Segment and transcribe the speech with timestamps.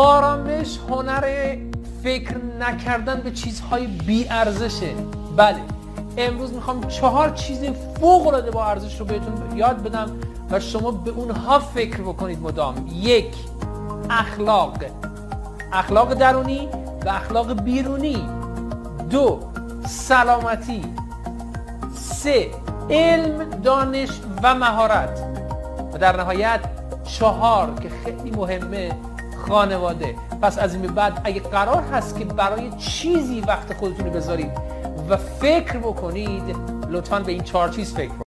[0.00, 1.56] آرامش هنر
[2.02, 4.94] فکر نکردن به چیزهای بی ارزشه.
[5.36, 5.60] بله
[6.16, 7.64] امروز می‌خوام چهار چیز
[8.00, 10.10] فوق العاده با ارزش رو بهتون یاد بدم
[10.50, 12.88] و شما به اونها فکر بکنید مدام.
[12.94, 13.34] یک
[14.10, 14.76] اخلاق.
[15.72, 16.68] اخلاق درونی
[17.06, 18.28] و اخلاق بیرونی.
[19.10, 19.40] دو
[19.86, 20.82] سلامتی.
[21.94, 22.50] سه
[22.90, 24.10] علم دانش
[24.42, 25.22] و مهارت.
[25.92, 26.60] و در نهایت
[27.04, 28.92] چهار که خیلی مهمه
[29.48, 30.16] خانواده.
[30.42, 34.50] پس از این بعد اگه قرار هست که برای چیزی وقت خودتون رو بذارید
[35.08, 36.56] و فکر بکنید
[36.90, 38.29] لطفا به این چهار چیز فکر